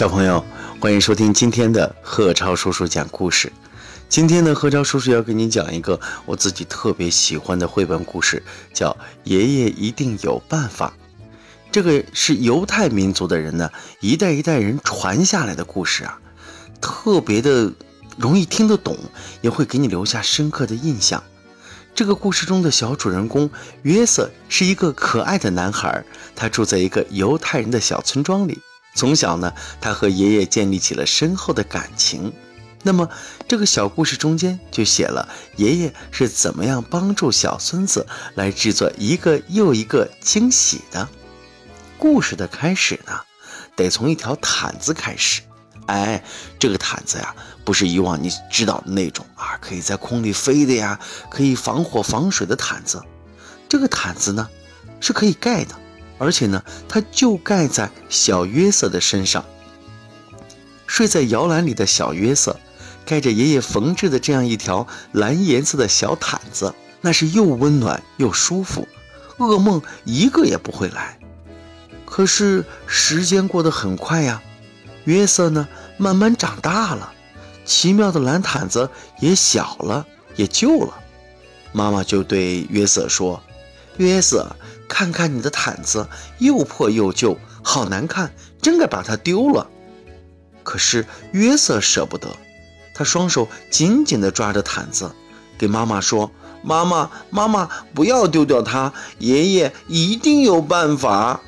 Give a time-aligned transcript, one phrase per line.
[0.00, 0.42] 小朋友，
[0.80, 3.52] 欢迎收听今天的贺超叔叔讲故事。
[4.08, 8.42] 今天呢，贺超叔叔要给你讲一个我自己特别喜欢的绘本故事，
[8.72, 8.92] 叫
[9.24, 10.94] 《爷爷一定有办法》。
[11.70, 13.70] 这个是犹太民族的人呢，
[14.00, 16.18] 一代一代人传下来的故事啊，
[16.80, 17.70] 特别的
[18.16, 18.96] 容易听得懂，
[19.42, 21.22] 也会给你留下深刻的印象。
[21.94, 23.50] 这个故事中的小主人公
[23.82, 26.02] 约瑟是一个可爱的男孩，
[26.34, 28.62] 他住在一个犹太人的小村庄里。
[28.94, 32.32] 从小呢，他和爷爷建立起了深厚的感情。
[32.82, 33.08] 那么，
[33.46, 41.08] 这个小故事中间就写了爷爷是怎么样帮助小孙子来制作一个又一个惊喜的。
[41.98, 43.20] 故事的开始呢，
[43.76, 45.42] 得从一条毯子开始。
[45.86, 46.24] 哎，
[46.58, 47.34] 这个毯子呀，
[47.64, 50.98] 不是以往你知道的那种啊，可以在空里飞的呀，
[51.28, 53.02] 可以防火防水的毯子。
[53.68, 54.48] 这个毯子呢，
[55.00, 55.74] 是可以盖的。
[56.20, 59.42] 而且呢，它就盖在小约瑟的身上。
[60.86, 62.60] 睡在摇篮里的小约瑟，
[63.06, 68.86] 盖着爷爷缝制的这样一条蓝颜色的小毯子，那是又温暖又舒服，
[69.38, 71.18] 噩梦一个也不会来。
[72.04, 74.42] 可是时间过得很快呀，
[75.04, 77.14] 约瑟呢慢慢长大了，
[77.64, 80.92] 奇妙的蓝毯子也小了，也旧了。
[81.72, 83.40] 妈妈就对约瑟说
[83.98, 84.56] ：“约瑟。”
[84.92, 86.08] 看看你的毯子，
[86.40, 89.70] 又破又旧，好难看，真该把它丢了。
[90.64, 92.36] 可是约瑟舍不得，
[92.92, 95.14] 他双手紧紧地抓着毯子，
[95.56, 96.32] 对妈妈说
[96.64, 101.40] ：“妈妈，妈妈，不要丢掉它，爷爷一定有办法。”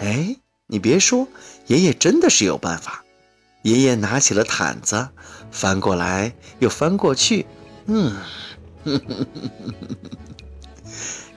[0.00, 1.28] 哎，你别说，
[1.66, 3.04] 爷爷真的是有办法。
[3.60, 5.10] 爷爷拿起了毯子，
[5.50, 7.44] 翻过来又翻过去，
[7.84, 8.16] 嗯。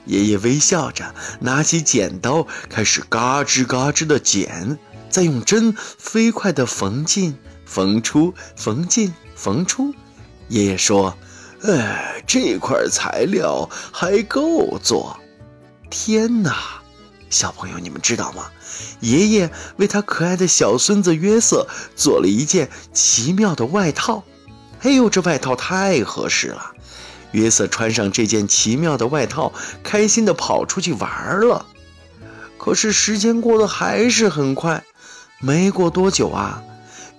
[0.05, 4.77] 爷爷微笑着拿起剪刀，开始嘎吱嘎吱地剪，
[5.09, 9.93] 再用针飞快地缝进、缝出、缝进、缝出。
[10.47, 11.17] 爷爷说
[11.65, 15.19] ：“哎，这块材料还够做。”
[15.89, 16.81] 天哪，
[17.29, 18.51] 小朋友，你们知道吗？
[18.99, 24.23] 爷爷为他可爱的小孙子约瑟做了一件奇妙的外套。
[24.81, 26.74] 哎呦，这外套太合适了！
[27.35, 29.51] 约瑟穿上这件奇妙的外套，
[29.83, 31.65] 开心地跑出去玩了。
[32.57, 34.83] 可是时间过得还是很快，
[35.39, 36.63] 没过多久啊，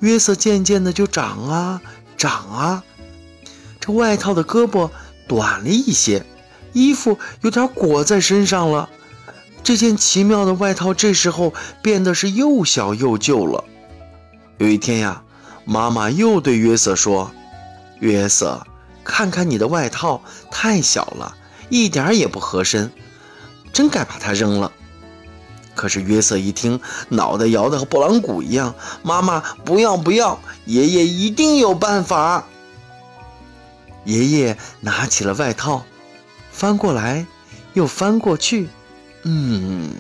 [0.01, 1.83] 约瑟渐渐的就长啊
[2.17, 2.83] 长啊，
[3.79, 4.91] 这外套的胳膊
[5.29, 6.25] 短了一些，
[6.73, 8.89] 衣服有点裹在身上了。
[9.63, 13.65] 这件奇妙的外套这时候变得是又小又旧了。
[14.57, 15.23] 有一天呀，
[15.67, 17.31] 妈妈又对约瑟说
[18.01, 18.67] ：“约瑟。”
[19.07, 21.37] 看看你的外套太小了，
[21.71, 22.93] 一点也不合身，
[23.73, 24.73] 真该把它扔了。
[25.75, 26.81] 可是约瑟一听，
[27.11, 28.75] 脑袋摇得和拨浪鼓一样。
[29.03, 32.47] 妈妈，不要不要，爷爷一定有办法。
[34.05, 35.85] 爷爷拿起了外套，
[36.51, 37.27] 翻过来
[37.75, 38.69] 又翻过去，
[39.23, 39.93] 嗯。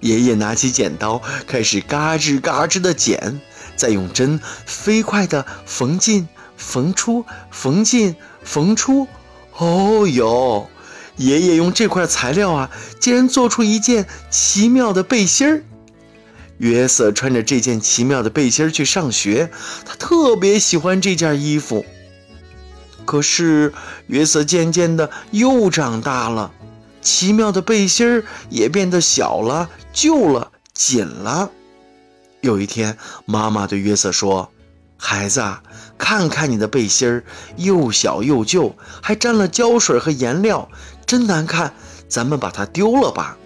[0.00, 3.40] 爷爷拿起剪刀，开始嘎吱嘎吱的剪，
[3.76, 6.28] 再用针飞快地缝进。
[6.62, 8.14] 缝出，缝进，
[8.44, 9.08] 缝出，
[9.58, 10.68] 哦哟！
[11.16, 15.62] 爷爷用这块材料啊，竟然做出一件奇妙的背心儿。
[16.58, 19.50] 约瑟穿着这件奇妙的背心儿去上学，
[19.84, 21.84] 他特别喜欢这件衣服。
[23.04, 23.74] 可是
[24.06, 26.52] 约瑟渐渐的又长大了，
[27.02, 31.50] 奇妙的背心儿也变得小了、旧了、紧了。
[32.40, 32.96] 有一天，
[33.26, 34.50] 妈妈对约瑟说。
[35.04, 35.42] 孩子，
[36.02, 37.24] 看看你的背心儿，
[37.54, 40.68] 又小又旧，还沾了胶水和颜料，
[41.06, 41.72] 真难看。
[42.08, 43.38] 咱们把它丢了吧。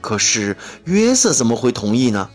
[0.00, 2.30] 可是约瑟怎么会同意呢？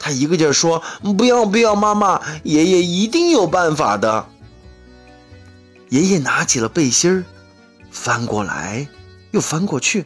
[0.00, 0.82] 他一个劲儿说
[1.16, 4.28] ：“不要不要，妈妈，爷爷一定有办法的。”
[5.90, 7.24] 爷爷拿起了背心儿，
[7.92, 8.88] 翻过来
[9.30, 10.04] 又翻过去，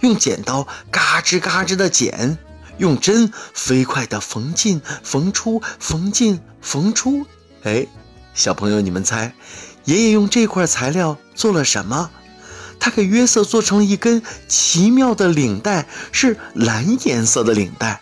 [0.00, 2.38] 用剪刀嘎吱嘎吱的剪。
[2.78, 7.26] 用针飞快地缝进、缝出、缝进、缝出。
[7.64, 7.86] 哎，
[8.34, 9.32] 小朋友，你们猜，
[9.84, 12.10] 爷爷用这块材料做了什么？
[12.80, 18.00] 他给约瑟做成了一根奇妙的领带，是蓝颜色的领带。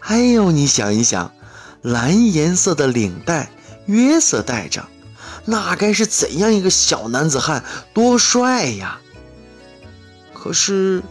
[0.00, 1.32] 哎呦，你想一想，
[1.82, 3.50] 蓝颜色的领带，
[3.84, 4.86] 约瑟戴着，
[5.44, 7.62] 那该是怎样一个小男子汉，
[7.92, 8.98] 多帅呀！
[10.32, 11.02] 可是，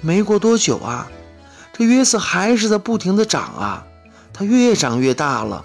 [0.00, 1.10] 没过多久啊。
[1.74, 3.86] 这约瑟还是在不停的长啊，
[4.32, 5.64] 他越长越大了。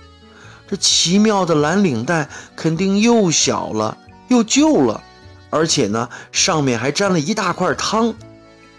[0.74, 3.96] 这奇妙的蓝领带肯定又小了
[4.30, 5.04] 又旧了，
[5.52, 8.16] 而且呢，上面还沾了一大块汤。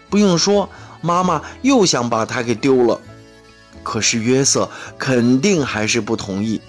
[0.09, 0.69] 不用说，
[0.99, 2.99] 妈妈又想把它给丢了。
[3.81, 4.69] 可是约瑟
[4.99, 6.59] 肯定还是不同意，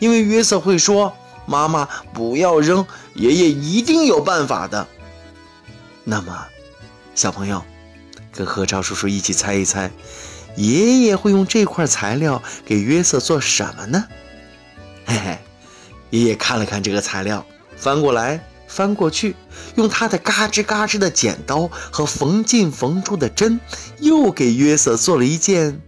[0.00, 1.12] 因为约瑟会说
[1.46, 2.84] ：“妈妈不要扔，
[3.14, 4.88] 爷爷一定有办法的。”
[6.02, 6.44] 那么，
[7.14, 7.62] 小朋友，
[8.32, 9.92] 跟何超叔叔一起猜一猜，
[10.56, 14.08] 爷爷会用这块材料给约瑟做什么呢？
[15.06, 15.38] 嘿嘿，
[16.10, 17.44] 爷爷看了看这个材料，
[17.76, 19.36] 翻过来翻过去，
[19.74, 23.60] 用他的嘎吱嘎吱的剪刀和缝进缝出的针，
[23.98, 25.82] 又给约瑟做了一件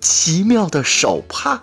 [0.00, 1.62] 奇妙的手帕。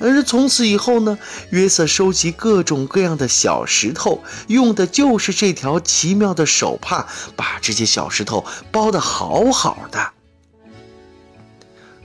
[0.00, 1.18] 而从此以后呢，
[1.50, 7.06] 约瑟收集各种各样的小石头，用的就是这条奇妙的手帕，
[7.36, 10.10] 把这些小石头包得好好的。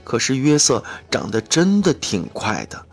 [0.02, 2.86] 可是约瑟长得真的挺快的，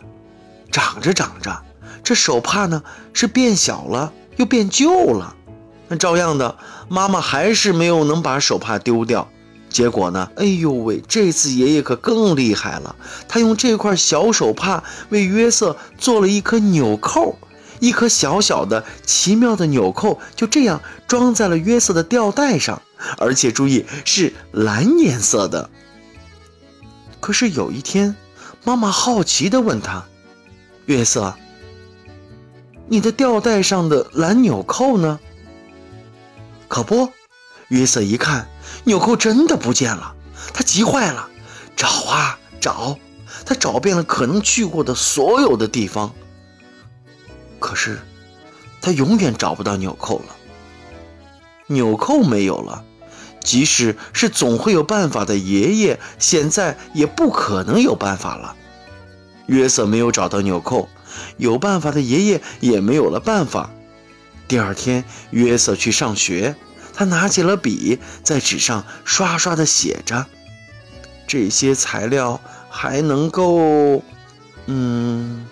[0.78, 1.64] 长着长着，
[2.04, 5.36] 这手帕呢是变小了又变旧了。
[5.88, 6.56] 那照样的，
[6.88, 9.28] 妈妈还是没有能把手帕丢掉。
[9.70, 10.30] 结果呢？
[10.36, 11.02] 哎呦喂！
[11.08, 12.96] 这次爷爷可更厉害了，
[13.28, 17.40] 他用这块小手帕为约瑟做了一颗纽扣，
[17.80, 22.84] 一颗小小的、奇妙的纽扣，就这样装在了约瑟的吊带上，
[23.18, 25.72] 而且注意是蓝颜色的。
[27.20, 28.16] 可是有一天，
[28.64, 30.06] 妈妈好奇地问他
[30.88, 31.36] ：“约瑟，
[32.88, 35.20] 你的吊带上的蓝纽扣呢？”
[36.70, 37.12] 可不，
[37.68, 38.48] 约瑟一看。
[38.86, 40.16] 纽扣真的不见了，
[40.54, 41.30] 他急坏了，
[41.76, 42.98] 找啊找，
[43.46, 46.14] 他找遍了可能去过的所有的地方，
[47.60, 48.00] 可是
[48.82, 50.36] 他永远找不到纽扣了。
[51.68, 52.86] 纽扣没有了，
[53.42, 58.56] 即使是总会有办法的爷爷，现在也不可能有办法了。
[59.48, 60.88] 约瑟没有找到纽扣，
[61.38, 63.72] 有办法的爷爷也没有了办法。
[64.48, 66.56] 第二天，约瑟去上学。
[66.94, 70.26] 他拿起了笔，在纸上刷刷地写着
[71.28, 74.02] ：“这些材料还能够，
[74.66, 75.46] 嗯，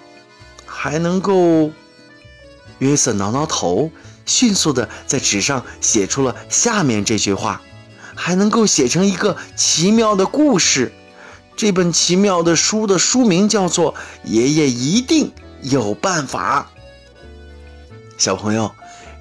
[0.65, 1.71] 还能够。”
[2.79, 3.91] 约瑟挠挠头，
[4.25, 7.61] 迅速地在纸上写出了下面这句话
[8.15, 10.91] ：“还能够写成一个奇妙的故事。”
[11.55, 13.93] 这本奇妙的书的书名叫做
[14.25, 15.31] 《爷爷一定
[15.61, 16.69] 有办法》。
[18.17, 18.73] 小朋友，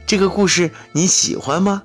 [0.06, 1.82] 这个故事你喜欢吗？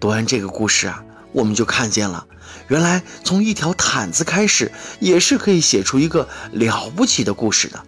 [0.00, 2.26] 读完这个故事啊，我们就看见了，
[2.68, 7.82] 原来从一条毯子开始，也是可以写出一个了不起的故事的。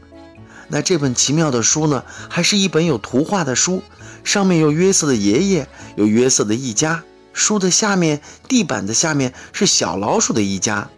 [0.68, 3.82] 那这本奇妙的书呢，还是一本有图画的书，
[4.22, 5.66] 上面有约瑟的爷爷，
[5.96, 7.04] 有约瑟的一家。
[7.32, 10.90] 书的下面，地板的下面是小老鼠的一家。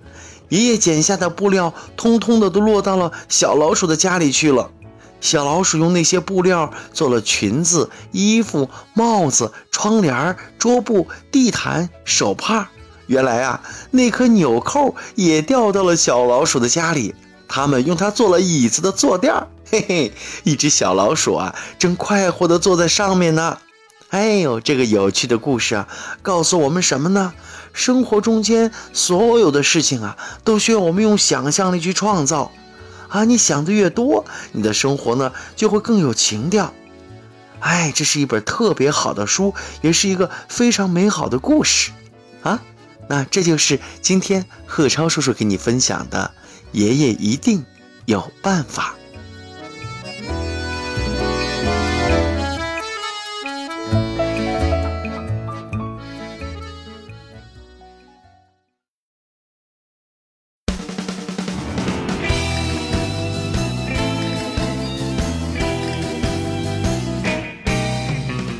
[0.49, 4.71] 爷爷剪下的布料，通通的都落到了小老鼠的家里去了。
[5.21, 12.71] 小老鼠用那些布料做了裙子、衣服、帽子、窗帘、桌布、地毯、手帕。
[13.09, 13.61] 原来啊，
[13.91, 17.15] 那颗纽扣也掉到了小老鼠的家里。
[17.49, 19.35] 他们用它做了椅子的坐垫。
[19.71, 20.13] 嘿嘿，
[20.45, 23.59] 一只小老鼠啊，正快活地坐在上面呢。
[24.11, 25.89] 哎呦，这个有趣的故事啊，
[26.23, 27.35] 告诉我们什么呢？
[27.75, 32.51] 生活中间所有的事情啊，都需要我们用想象力去创造。
[33.09, 36.73] 啊，你想的越多，你的生活呢就会更有情调。
[37.61, 41.91] 哎，这是一本特别好的书，也是一个非常美好的故事
[42.43, 42.63] 啊。
[43.09, 46.31] 那这就是今天贺超叔叔给你分享的，
[46.73, 47.65] 爷爷一定
[48.07, 48.95] 有办法。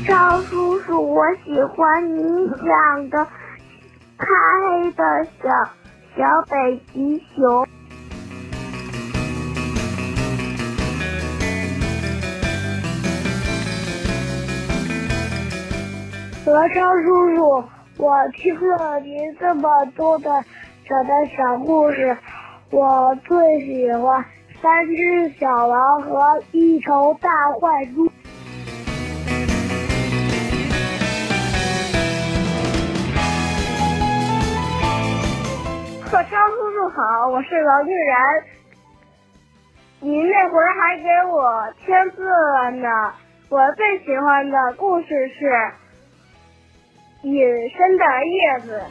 [0.07, 3.27] 赵叔叔我喜欢你讲的
[4.17, 5.49] 开的小
[6.17, 7.78] 小北极熊。
[16.49, 17.63] 何超叔叔，
[17.99, 20.43] 我听了您这么多的
[20.83, 22.17] 讲的小故事，
[22.71, 24.25] 我最喜欢
[24.59, 28.09] 三只小狼和一头大坏猪。
[36.11, 38.43] 超叔叔好，我是王俊然。
[39.99, 43.13] 您那会儿还给我签字了呢。
[43.49, 45.45] 我最喜欢的故事是
[47.21, 47.33] 《隐
[47.69, 48.81] 身的叶子》。